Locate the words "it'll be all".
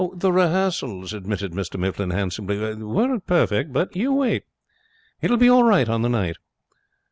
5.21-5.61